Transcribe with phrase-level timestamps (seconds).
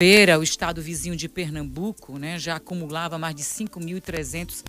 [0.00, 4.62] Feira, o estado vizinho de Pernambuco, né, já acumulava mais de 5.300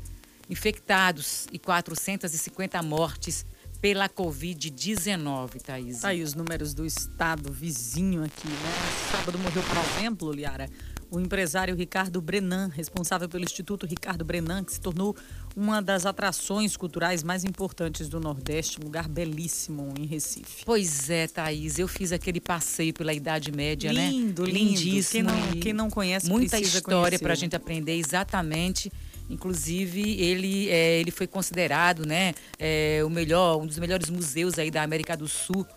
[0.49, 3.45] infectados e 450 mortes
[3.79, 6.01] pela Covid-19, Thaís.
[6.01, 8.71] Tá aí os números do estado vizinho aqui, né?
[9.11, 10.67] Sábado morreu, por exemplo, Liara,
[11.11, 15.15] o empresário Ricardo Brenan, responsável pelo Instituto Ricardo Brenan, que se tornou
[15.59, 20.63] uma das atrações culturais mais importantes do Nordeste, um lugar belíssimo em Recife.
[20.65, 24.09] Pois é, Thaís, eu fiz aquele passeio pela Idade Média, lindo, né?
[24.09, 25.29] Lindo, Lindíssimo.
[25.29, 28.89] Quem não, quem não conhece Muita história para a gente aprender exatamente
[29.29, 34.71] Inclusive, ele, é, ele foi considerado né, é, o melhor, um dos melhores museus aí
[34.71, 35.67] da América do Sul.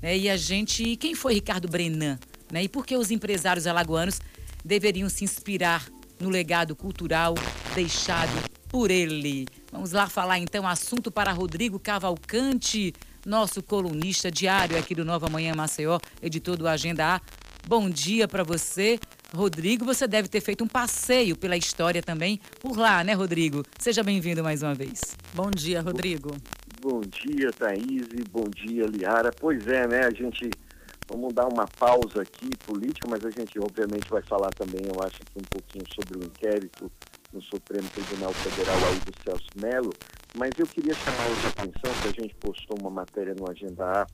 [0.00, 0.16] Né?
[0.16, 0.96] E a gente.
[0.96, 2.20] Quem foi Ricardo Brenan?
[2.52, 2.62] Né?
[2.62, 4.20] E por que os empresários alagoanos
[4.64, 5.88] deveriam se inspirar
[6.20, 7.34] no legado cultural
[7.74, 9.46] deixado por ele?
[9.72, 12.94] Vamos lá falar então assunto para Rodrigo Cavalcante,
[13.26, 17.20] nosso colunista diário aqui do Nova Manhã Maceió, editor do Agenda A.
[17.66, 18.98] Bom dia para você.
[19.34, 23.64] Rodrigo, você deve ter feito um passeio pela história também por lá, né, Rodrigo?
[23.78, 25.16] Seja bem-vindo mais uma vez.
[25.34, 26.30] Bom dia, Rodrigo.
[26.80, 29.30] Bom dia, Thaís, bom dia, Liara.
[29.38, 30.48] Pois é, né, a gente,
[31.08, 35.18] vamos dar uma pausa aqui política, mas a gente obviamente vai falar também, eu acho
[35.18, 36.90] que um pouquinho sobre o inquérito
[37.32, 39.92] no Supremo Tribunal Federal aí do Celso Melo,
[40.36, 44.06] mas eu queria chamar a atenção que a gente postou uma matéria no Agenda A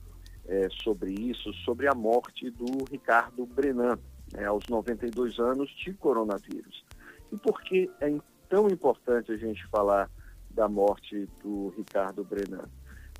[0.47, 3.99] é, sobre isso, sobre a morte do Ricardo Brenan,
[4.33, 6.83] né, aos 92 anos de coronavírus.
[7.31, 8.15] E por que é
[8.49, 10.09] tão importante a gente falar
[10.49, 12.65] da morte do Ricardo Brenan?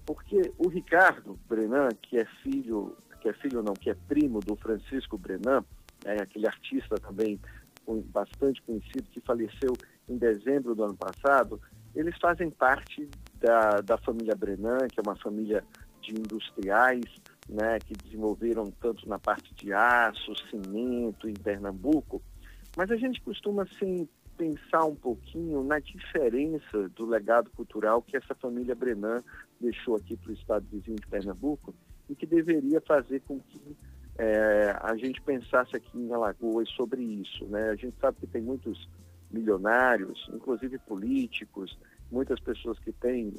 [0.05, 4.55] Porque o Ricardo Brenan, que é filho, que é filho não, que é primo do
[4.55, 5.65] Francisco Brenan,
[6.05, 7.39] é aquele artista também
[7.95, 9.73] bastante conhecido que faleceu
[10.07, 11.59] em dezembro do ano passado,
[11.95, 15.63] eles fazem parte da, da família Brenan, que é uma família
[16.01, 17.05] de industriais,
[17.49, 22.21] né, que desenvolveram tanto na parte de aço, cimento em Pernambuco,
[22.75, 28.35] mas a gente costuma assim pensar um pouquinho na diferença do legado cultural que essa
[28.35, 29.23] família Brenan
[29.59, 31.73] deixou aqui para o estado vizinho de Pernambuco
[32.07, 33.75] e que deveria fazer com que
[34.17, 37.45] é, a gente pensasse aqui em Alagoas sobre isso.
[37.45, 37.69] Né?
[37.69, 38.89] A gente sabe que tem muitos
[39.29, 41.77] milionários, inclusive políticos,
[42.11, 43.33] muitas pessoas que têm,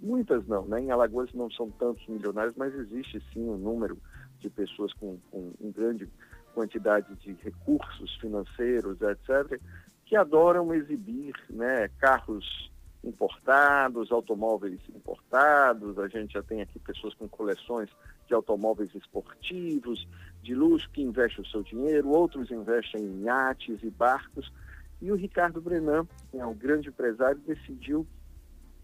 [0.00, 0.80] muitas não, né?
[0.80, 3.98] Em Alagoas não são tantos milionários, mas existe sim um número
[4.40, 6.08] de pessoas com, com uma grande
[6.54, 9.60] quantidade de recursos financeiros, etc.,
[10.06, 12.72] que adoram exibir né, carros
[13.08, 15.98] importados, automóveis importados.
[15.98, 17.88] A gente já tem aqui pessoas com coleções
[18.26, 20.06] de automóveis esportivos,
[20.42, 24.52] de luxo, que investem o seu dinheiro, outros investem em iates e barcos
[25.00, 28.06] e o Ricardo Brenan, que é um grande empresário, decidiu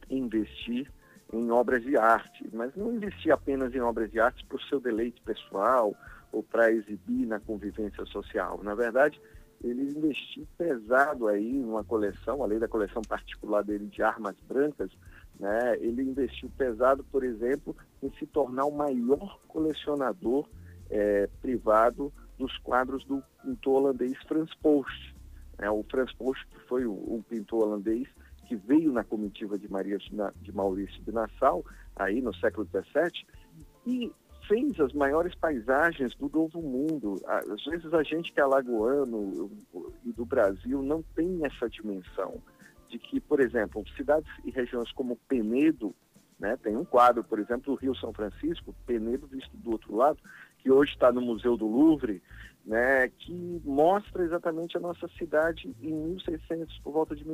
[0.08, 0.90] investir
[1.32, 4.78] em obras de arte, mas não investir apenas em obras de arte para o seu
[4.78, 5.94] deleite pessoal
[6.34, 8.60] ou para exibir na convivência social.
[8.62, 9.20] Na verdade,
[9.62, 14.90] ele investiu pesado aí numa coleção, além da coleção particular dele de armas brancas,
[15.38, 20.48] né, ele investiu pesado, por exemplo, em se tornar o maior colecionador
[20.90, 25.14] é, privado dos quadros do pintor holandês Frans Post.
[25.58, 28.08] É, o Franz Post, foi um pintor holandês
[28.48, 31.64] que veio na comitiva de Maria de Maurício de Nassau,
[31.96, 33.26] aí no século XVII,
[33.86, 34.12] e
[34.46, 37.20] fez as maiores paisagens do Novo Mundo.
[37.26, 39.50] Às vezes a gente que é alagoano
[40.04, 42.40] e do Brasil não tem essa dimensão
[42.88, 45.94] de que, por exemplo, cidades e regiões como Penedo,
[46.38, 50.18] né, tem um quadro, por exemplo, do Rio São Francisco, Penedo visto do outro lado,
[50.58, 52.22] que hoje está no Museu do Louvre,
[52.64, 57.24] né, que mostra exatamente a nossa cidade em 1600, por volta de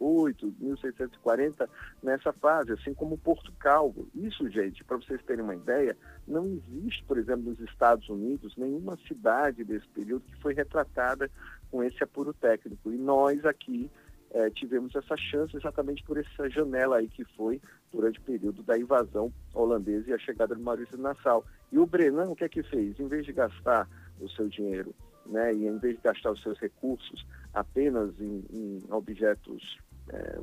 [0.00, 1.70] 1638, 1640,
[2.02, 4.08] nessa fase, assim como Porto Calvo.
[4.14, 5.96] Isso, gente, para vocês terem uma ideia,
[6.26, 11.30] não existe, por exemplo, nos Estados Unidos, nenhuma cidade desse período que foi retratada
[11.70, 12.92] com esse apuro técnico.
[12.92, 13.90] E nós aqui
[14.30, 17.60] é, tivemos essa chance exatamente por essa janela aí que foi
[17.92, 21.44] durante o período da invasão holandesa e a chegada de Maurício de Nassau.
[21.70, 22.98] E o Brenan, o que é que fez?
[22.98, 23.88] Em vez de gastar
[24.20, 24.94] o seu dinheiro,
[25.26, 27.24] né, e em vez de gastar os seus recursos
[27.54, 29.78] apenas em, em objetos
[30.08, 30.40] é,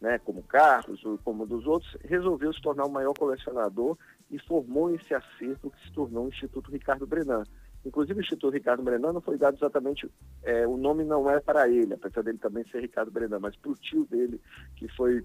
[0.00, 3.96] né, como carros ou como dos outros, resolveu se tornar o maior colecionador
[4.30, 7.42] e formou esse acervo que se tornou o Instituto Ricardo Brenan.
[7.84, 10.08] Inclusive, o Instituto Ricardo Brenan não foi dado exatamente,
[10.42, 13.70] é, o nome não é para ele, apesar dele também ser Ricardo Brenan, mas para
[13.70, 14.40] o tio dele,
[14.76, 15.24] que foi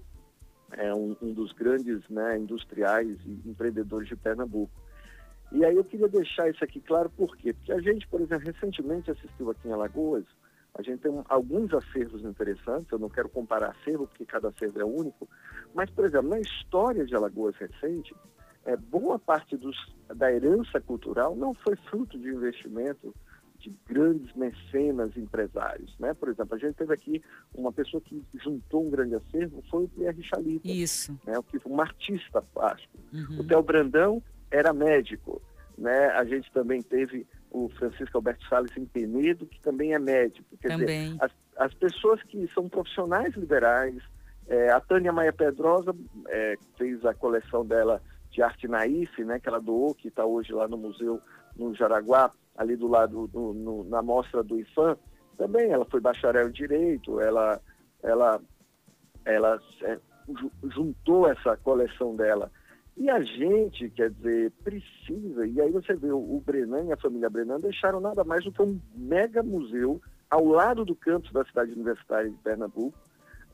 [0.72, 4.72] é, um, um, dos grandes né, industriais e empreendedores de Pernambuco.
[5.52, 7.52] E aí eu queria deixar isso aqui claro, por quê?
[7.52, 10.24] Porque a gente, por exemplo, recentemente assistiu aqui em Alagoas,
[10.74, 14.84] a gente tem alguns acervos interessantes, eu não quero comparar acervo, porque cada acervo é
[14.84, 15.28] único,
[15.72, 18.14] mas, por exemplo, na história de Alagoas recente,
[18.64, 19.76] é, boa parte dos,
[20.14, 23.14] da herança cultural não foi fruto de investimento
[23.58, 26.12] de grandes mecenas empresários, né?
[26.12, 27.22] Por exemplo, a gente teve aqui
[27.54, 30.68] uma pessoa que juntou um grande acervo, foi o Pierre Chalita.
[30.68, 31.18] Isso.
[31.24, 31.34] Né?
[31.64, 32.98] Um artista plástico.
[33.12, 33.40] Uhum.
[33.40, 35.40] O Theo Brandão era médico,
[35.78, 36.08] né?
[36.08, 40.44] A gente também teve o Francisco Alberto Salles em Penedo, que também é médico.
[40.60, 41.12] Quer também.
[41.12, 44.02] dizer, as, as pessoas que são profissionais liberais,
[44.48, 45.94] é, a Tânia Maia Pedrosa
[46.28, 48.02] é, fez a coleção dela
[48.32, 51.20] de arte naif, né, que ela doou, que está hoje lá no museu
[51.56, 54.96] no Jaraguá, ali do lado, do, no, na mostra do IFAM,
[55.38, 57.60] também ela foi bacharel em Direito, ela,
[58.02, 58.40] ela,
[59.24, 59.98] ela é,
[60.72, 62.50] juntou essa coleção dela.
[62.96, 67.28] E a gente, quer dizer, precisa, e aí você vê o, Brenan e a família
[67.28, 70.00] Brenan deixaram nada mais do que um mega museu
[70.30, 72.96] ao lado do campus da cidade universitária de Pernambuco,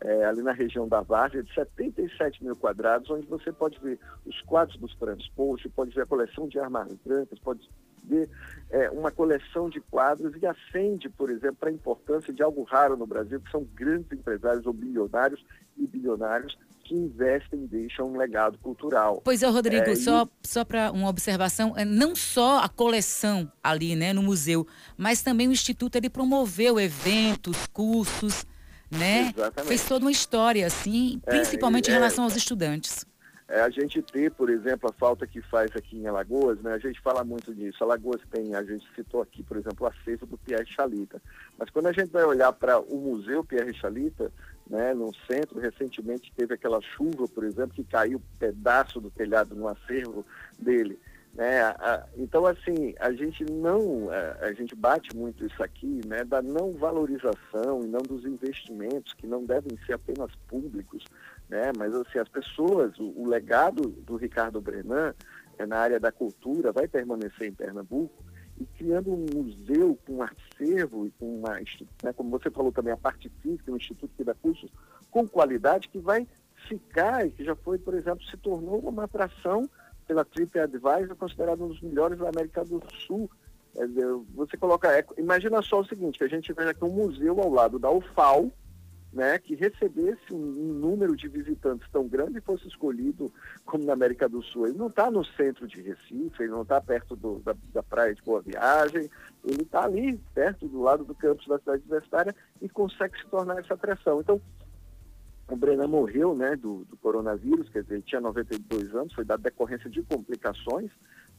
[0.02, 4.40] é, ali na região da Várzea, de 77 mil quadrados, onde você pode ver os
[4.42, 7.68] quadros dos transportes, pode ver a coleção de armas brancas, pode
[8.04, 8.28] ver
[8.70, 13.06] é, uma coleção de quadros e acende, por exemplo, a importância de algo raro no
[13.06, 15.44] Brasil, que são grandes empresários ou bilionários
[15.76, 16.56] e bilionários
[16.90, 19.22] que investem e deixam um legado cultural.
[19.24, 20.48] Pois é, Rodrigo, é, só, e...
[20.48, 24.66] só para uma observação, é, não só a coleção ali né, no museu,
[24.96, 28.44] mas também o Instituto ele promoveu eventos, cursos,
[28.90, 29.32] né?
[29.36, 29.68] Exatamente.
[29.68, 33.06] Fez toda uma história, assim, é, principalmente é, em relação aos estudantes.
[33.46, 36.72] É, a gente ter, por exemplo, a falta que faz aqui em Alagoas, né?
[36.72, 37.84] A gente fala muito disso.
[37.84, 41.22] Alagoas tem, a gente citou aqui, por exemplo, o acervo do Pierre Chalita.
[41.56, 44.32] Mas quando a gente vai olhar para o Museu Pierre Chalita,
[44.70, 49.54] né, no centro, recentemente teve aquela chuva, por exemplo, que caiu um pedaço do telhado
[49.56, 50.24] no acervo
[50.56, 50.96] dele.
[51.34, 51.60] Né?
[52.16, 54.08] Então, assim, a gente não,
[54.40, 59.26] a gente bate muito isso aqui, né, da não valorização e não dos investimentos, que
[59.26, 61.04] não devem ser apenas públicos,
[61.48, 65.14] né, mas assim, as pessoas, o, o legado do Ricardo Brenan
[65.58, 68.24] é, na área da cultura vai permanecer em Pernambuco,
[68.60, 71.54] e criando um museu com um acervo e com uma,
[72.02, 74.70] né, como você falou também, a parte física, um instituto que dá cursos
[75.10, 76.26] com qualidade que vai
[76.68, 79.68] ficar e que já foi, por exemplo, se tornou uma atração
[80.06, 83.30] pela TripAdvisor, considerado um dos melhores da América do Sul.
[84.34, 87.48] Você coloca, é, imagina só o seguinte, que a gente tem aqui um museu ao
[87.48, 88.50] lado da UFAL,
[89.12, 93.32] né, que recebesse um, um, número de visitantes tão grande e fosse escolhido
[93.64, 94.68] como na América do Sul.
[94.68, 98.14] Ele não está no centro de Recife, ele não está perto do, da, da, praia
[98.14, 99.10] de Boa Viagem,
[99.44, 103.58] ele está ali, perto do lado do campus da cidade universitária e consegue se tornar
[103.58, 104.20] essa atração.
[104.20, 104.40] Então,
[105.48, 109.36] o Brenan morreu né, do, do, coronavírus, quer dizer, ele tinha 92 anos, foi da
[109.36, 110.90] decorrência de complicações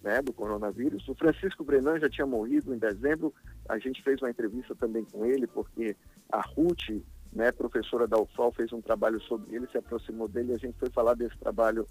[0.03, 1.07] né, do coronavírus.
[1.07, 3.33] O Francisco Brenan já tinha morrido em dezembro,
[3.69, 5.95] a gente fez uma entrevista também com ele, porque
[6.29, 10.57] a Ruth, né, professora da UFAL, fez um trabalho sobre ele, se aproximou dele, a
[10.57, 11.87] gente foi falar desse trabalho,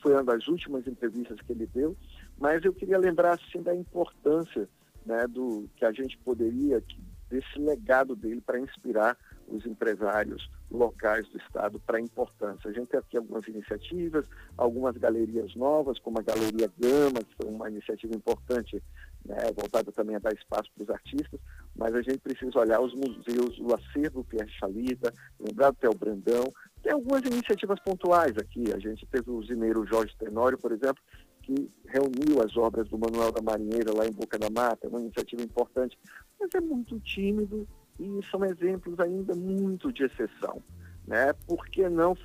[0.00, 1.96] foi uma das últimas entrevistas que ele deu,
[2.38, 4.68] mas eu queria lembrar, assim, da importância
[5.04, 6.82] né, do que a gente poderia,
[7.28, 9.16] desse legado dele para inspirar
[9.48, 12.70] os empresários locais do Estado para a importância.
[12.70, 14.26] A gente tem aqui algumas iniciativas,
[14.56, 18.82] algumas galerias novas, como a Galeria Gama, que foi uma iniciativa importante,
[19.24, 21.40] né, voltada também a dar espaço para os artistas,
[21.76, 26.44] mas a gente precisa olhar os museus, o acervo Pierre Chalita, lembrar do Theo Brandão,
[26.82, 28.72] tem algumas iniciativas pontuais aqui.
[28.74, 31.02] A gente teve o zineiro Jorge Tenório, por exemplo,
[31.42, 35.42] que reuniu as obras do Manuel da Marinheira lá em Boca da Mata, uma iniciativa
[35.42, 35.98] importante,
[36.38, 37.66] mas é muito tímido,
[37.98, 40.62] e são exemplos ainda muito de exceção.
[41.06, 41.32] Né?
[41.46, 42.16] Por que não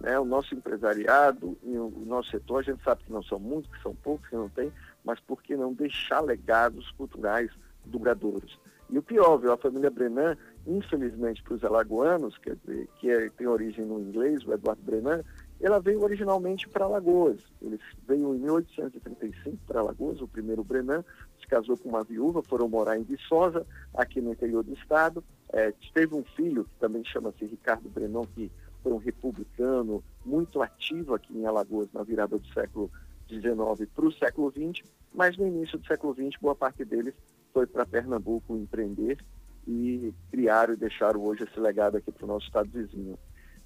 [0.00, 3.70] né, o nosso empresariado e o nosso setor, a gente sabe que não são muitos,
[3.70, 4.72] que são poucos, que não tem,
[5.04, 7.50] mas por que não deixar legados culturais
[7.84, 8.58] duradouros?
[8.90, 13.28] E o pior, viu, a família Brenan, infelizmente para os alagoanos, quer dizer, que é,
[13.30, 15.22] tem origem no inglês, o Eduardo Brenan,
[15.60, 17.40] ela veio originalmente para Alagoas.
[17.60, 21.04] Ele veio em 1835 para Alagoas, o primeiro Brenan,
[21.40, 25.22] se casou com uma viúva, foram morar em Viçosa, aqui no interior do estado.
[25.52, 28.50] É, teve um filho, que também chama-se Ricardo Brenan, que
[28.82, 32.90] foi um republicano muito ativo aqui em Alagoas na virada do século
[33.28, 37.14] XIX para o século XX, mas no início do século XX, boa parte deles
[37.58, 39.18] foi para Pernambuco empreender
[39.66, 43.18] e criaram e deixaram hoje esse legado aqui para o nosso estado vizinho.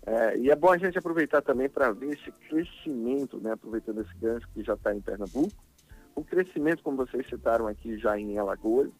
[0.06, 4.14] É, e é bom a gente aproveitar também para ver esse crescimento, né, aproveitando esse
[4.16, 5.52] gancho que já está em Pernambuco,
[6.14, 8.90] o crescimento, como vocês citaram aqui, já em Alagoas,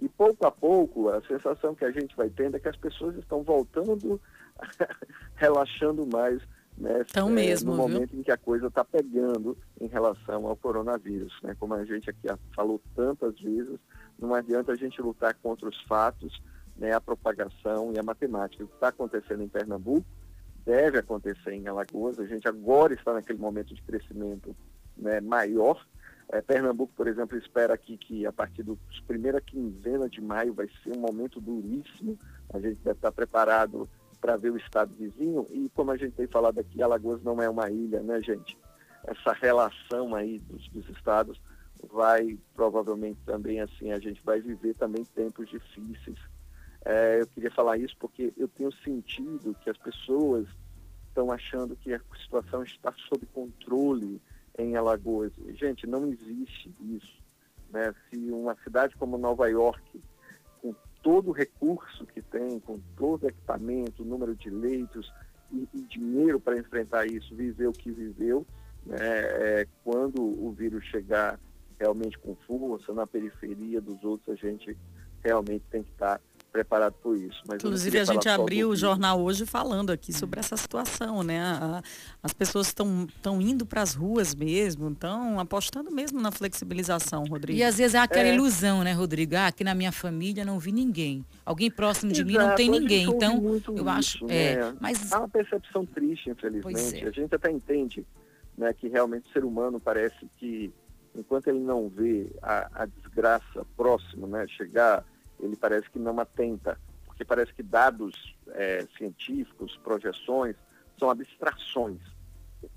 [0.00, 3.16] e pouco a pouco a sensação que a gente vai tendo é que as pessoas
[3.16, 4.20] estão voltando,
[5.36, 6.42] relaxando mais
[6.80, 8.20] né, Tão é, mesmo, no momento viu?
[8.20, 11.38] em que a coisa está pegando em relação ao coronavírus.
[11.42, 11.54] Né?
[11.60, 13.78] Como a gente aqui falou tantas vezes,
[14.18, 16.42] não adianta a gente lutar contra os fatos,
[16.76, 18.64] né, a propagação e a matemática.
[18.64, 20.06] O que está acontecendo em Pernambuco
[20.64, 22.18] deve acontecer em Alagoas.
[22.18, 24.56] A gente agora está naquele momento de crescimento
[24.96, 25.84] né, maior.
[26.32, 28.72] É, Pernambuco, por exemplo, espera aqui que a partir da
[29.06, 32.18] primeira quinzena de maio vai ser um momento duríssimo.
[32.54, 33.86] A gente deve estar preparado
[34.20, 35.46] para ver o estado vizinho.
[35.50, 38.56] E como a gente tem falado aqui, Alagoas não é uma ilha, né, gente?
[39.04, 41.40] Essa relação aí dos, dos estados
[41.90, 46.18] vai provavelmente também assim a gente vai viver também tempos difíceis.
[46.84, 50.46] É, eu queria falar isso porque eu tenho sentido que as pessoas
[51.08, 54.20] estão achando que a situação está sob controle
[54.58, 55.32] em Alagoas.
[55.54, 57.20] Gente, não existe isso.
[57.70, 57.94] Né?
[58.08, 59.89] Se uma cidade como Nova York,
[61.02, 65.12] todo o recurso que tem, com todo o equipamento, número de leitos
[65.52, 68.46] e, e dinheiro para enfrentar isso, viveu o que viveu,
[68.84, 68.96] né?
[69.00, 71.38] é, quando o vírus chegar
[71.78, 74.76] realmente com força na periferia dos outros, a gente
[75.22, 77.40] realmente tem que estar preparado por isso.
[77.46, 81.40] Mas Inclusive, a gente abriu o jornal hoje falando aqui sobre essa situação, né?
[81.40, 81.82] A,
[82.22, 87.58] as pessoas estão indo para as ruas mesmo, estão apostando mesmo na flexibilização, Rodrigo.
[87.58, 88.34] E às vezes há aquela é.
[88.34, 89.36] ilusão, né, Rodrigo?
[89.36, 91.24] Ah, aqui na minha família não vi ninguém.
[91.44, 93.04] Alguém próximo de Exato, mim não tem ninguém.
[93.08, 94.26] Então, eu isso, acho.
[94.28, 94.76] É, né?
[94.80, 95.12] mas...
[95.12, 97.04] Há uma percepção triste, infelizmente.
[97.04, 97.08] É.
[97.08, 98.04] A gente até entende
[98.56, 100.72] né, que realmente o ser humano parece que,
[101.14, 105.04] enquanto ele não vê a, a desgraça próxima, né, chegar
[105.40, 110.56] ele parece que não atenta, porque parece que dados é, científicos, projeções,
[110.98, 112.00] são abstrações.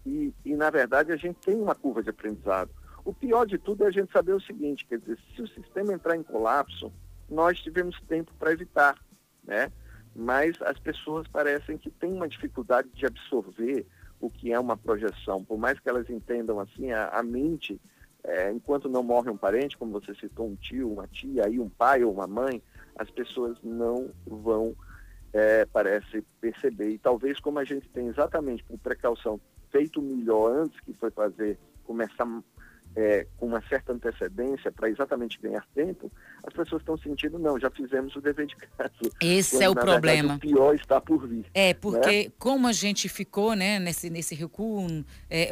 [0.05, 2.71] E, e, na verdade, a gente tem uma curva de aprendizado.
[3.03, 5.93] O pior de tudo é a gente saber o seguinte, quer dizer, se o sistema
[5.93, 6.91] entrar em colapso,
[7.29, 8.97] nós tivemos tempo para evitar,
[9.43, 9.71] né?
[10.15, 13.85] Mas as pessoas parecem que têm uma dificuldade de absorver
[14.21, 15.43] o que é uma projeção.
[15.43, 17.81] Por mais que elas entendam assim, a, a mente
[18.23, 21.69] é, enquanto não morre um parente, como você citou, um tio, uma tia, aí um
[21.69, 22.61] pai ou uma mãe,
[22.95, 24.75] as pessoas não vão,
[25.33, 26.91] é, parece, perceber.
[26.91, 29.39] E talvez como a gente tem exatamente por precaução
[29.71, 32.25] feito melhor antes que foi fazer, começar
[32.95, 36.11] é, com uma certa antecedência para exatamente ganhar tempo,
[36.43, 38.91] as pessoas estão sentindo, não, já fizemos o dever de casa.
[39.19, 40.29] Esse quando, é o problema.
[40.29, 41.45] Verdade, o pior está por vir.
[41.53, 42.31] É, porque né?
[42.37, 44.87] como a gente ficou né, nesse, nesse recuo,
[45.29, 45.49] é,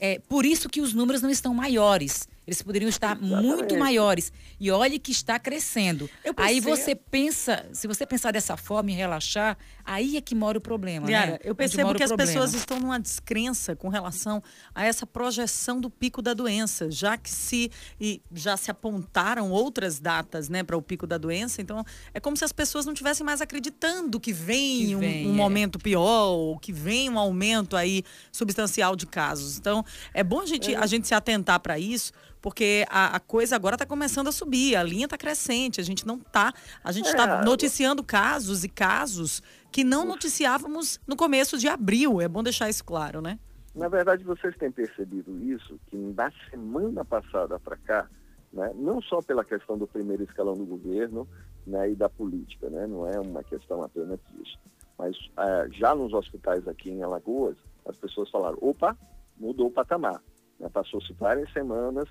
[0.00, 2.26] é por isso que os números não estão maiores.
[2.50, 3.46] Eles poderiam estar Exatamente.
[3.46, 4.32] muito maiores.
[4.58, 6.10] E olhe que está crescendo.
[6.36, 10.60] Aí você pensa, se você pensar dessa forma e relaxar, aí é que mora o
[10.60, 11.06] problema.
[11.06, 11.38] Né?
[11.44, 14.42] eu percebo que as pessoas estão numa descrença com relação
[14.74, 20.00] a essa projeção do pico da doença, já que se e já se apontaram outras
[20.00, 21.62] datas né, para o pico da doença.
[21.62, 25.30] Então, é como se as pessoas não tivessem mais acreditando que vem, que vem um,
[25.30, 25.36] um é.
[25.36, 28.02] momento pior, ou que vem um aumento aí
[28.32, 29.56] substancial de casos.
[29.56, 30.76] Então, é bom a gente, é.
[30.76, 34.76] a gente se atentar para isso porque a, a coisa agora está começando a subir,
[34.76, 37.44] a linha está crescente, a gente não está, a gente está é.
[37.44, 42.20] noticiando casos e casos que não noticiávamos no começo de abril.
[42.20, 43.38] É bom deixar isso claro, né?
[43.74, 48.08] Na verdade, vocês têm percebido isso, que da semana passada para cá,
[48.52, 51.28] né, não só pela questão do primeiro escalão do governo
[51.66, 54.58] né, e da política, né, não é uma questão apenas disso,
[54.98, 57.56] mas é, já nos hospitais aqui em Alagoas,
[57.86, 58.96] as pessoas falaram, opa,
[59.38, 60.20] mudou o patamar.
[60.58, 62.08] Né, Passou-se várias semanas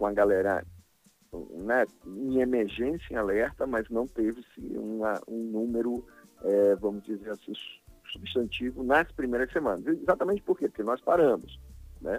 [0.00, 0.64] com a galera
[1.58, 4.58] né, em emergência, em alerta, mas não teve-se
[5.28, 6.06] um número,
[6.42, 7.52] é, vamos dizer assim,
[8.10, 9.86] substantivo nas primeiras semanas.
[9.86, 10.68] Exatamente por quê?
[10.68, 11.60] Porque nós paramos.
[12.00, 12.18] Né?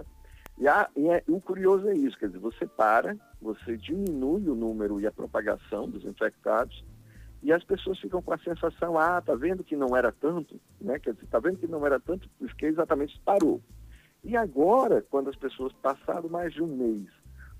[0.58, 4.54] E, a, e é, o curioso é isso, quer dizer, você para, você diminui o
[4.54, 6.84] número e a propagação dos infectados,
[7.42, 11.00] e as pessoas ficam com a sensação, ah, tá vendo que não era tanto, né?
[11.00, 13.60] Quer dizer, tá vendo que não era tanto, porque exatamente parou.
[14.22, 17.08] E agora, quando as pessoas passaram mais de um mês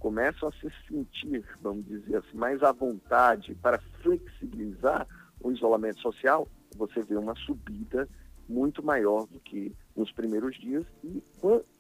[0.03, 5.07] começam a se sentir, vamos dizer assim, mais à vontade para flexibilizar
[5.41, 8.09] o isolamento social, você vê uma subida
[8.49, 10.85] muito maior do que nos primeiros dias.
[11.05, 11.23] E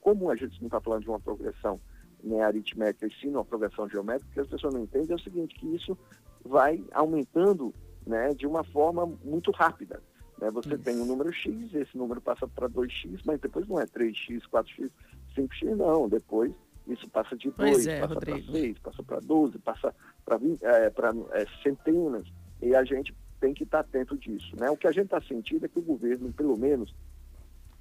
[0.00, 1.80] como a gente não está falando de uma progressão
[2.22, 5.56] né, aritmética, e sim uma progressão geométrica, que as pessoas não entendem é o seguinte,
[5.56, 5.98] que isso
[6.44, 7.74] vai aumentando
[8.06, 10.00] né, de uma forma muito rápida.
[10.40, 10.48] Né?
[10.52, 10.84] Você isso.
[10.84, 14.92] tem um número X, esse número passa para 2X, mas depois não é 3X, 4X,
[15.36, 16.08] 5X, não.
[16.08, 16.52] Depois
[16.86, 20.92] isso passa de 2, é, passa para 6, passa para 12, passa para é,
[21.32, 22.26] é, centenas.
[22.60, 24.54] E a gente tem que estar atento disso.
[24.58, 24.70] Né?
[24.70, 26.94] O que a gente está sentindo é que o governo, pelo menos,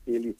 [0.05, 0.36] ele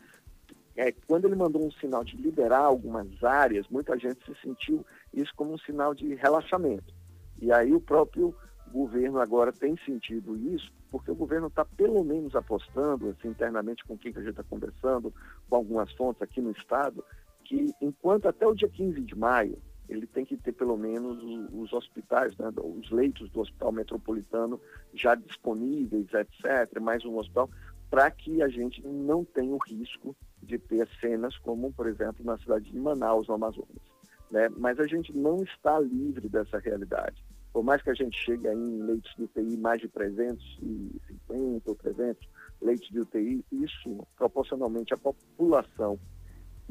[0.76, 5.32] é, quando ele mandou um sinal de liberar algumas áreas, muita gente se sentiu isso
[5.36, 6.94] como um sinal de relaxamento.
[7.40, 8.36] E aí o próprio
[8.72, 13.98] governo agora tem sentido isso, porque o governo está pelo menos apostando, assim, internamente com
[13.98, 15.14] quem que a gente está conversando,
[15.50, 17.04] com algumas fontes aqui no Estado,
[17.52, 19.58] que enquanto até o dia 15 de maio
[19.90, 24.58] ele tem que ter pelo menos os hospitais, né, os leitos do hospital metropolitano
[24.94, 27.50] já disponíveis, etc., mais um hospital,
[27.90, 32.38] para que a gente não tenha o risco de ter cenas como, por exemplo, na
[32.38, 33.84] cidade de Manaus, no Amazonas.
[34.32, 34.48] né?
[34.56, 37.22] mas a gente não está livre dessa realidade.
[37.52, 42.30] Por mais que a gente chegue em leitos de UTI mais de 350 ou 300
[42.62, 46.00] leitos de UTI, isso proporcionalmente à população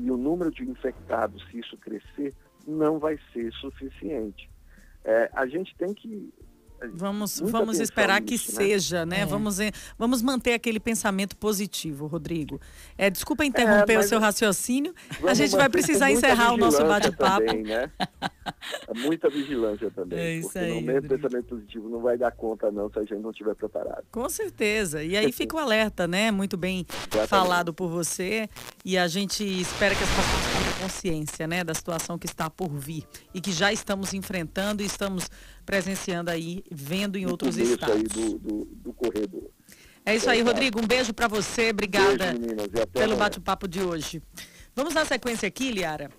[0.02, 2.34] e o número de infectados, se isso crescer,
[2.66, 4.50] não vai ser suficiente.
[5.04, 6.32] É, a gente tem que
[6.94, 8.64] Vamos, vamos esperar nisso, que né?
[8.64, 9.20] seja, né?
[9.20, 9.26] É.
[9.26, 9.58] Vamos,
[9.98, 12.58] vamos manter aquele pensamento positivo, Rodrigo.
[12.96, 14.94] É, desculpa interromper é, o seu raciocínio.
[15.22, 17.52] A gente vai precisar encerrar o nosso bate-papo.
[17.54, 17.90] Né?
[18.96, 20.18] Muita vigilância também.
[20.18, 20.72] É isso aí.
[20.72, 24.04] O mesmo pensamento positivo não vai dar conta, não, se a gente não estiver preparado.
[24.10, 25.02] Com certeza.
[25.02, 26.30] E aí fica o alerta, né?
[26.30, 27.28] Muito bem Exatamente.
[27.28, 28.48] falado por você.
[28.84, 31.64] E a gente espera que as pessoas tenham consciência, né?
[31.64, 35.30] Da situação que está por vir e que já estamos enfrentando e estamos
[35.64, 37.96] presenciando aí, vendo em outros estados.
[37.96, 39.50] aí do, do, do corredor.
[40.04, 40.80] É isso aí, Rodrigo.
[40.82, 41.70] Um beijo para você.
[41.70, 44.22] Obrigada beijo, meninas, pelo bate-papo de hoje.
[44.74, 46.10] Vamos na sequência aqui, Liara.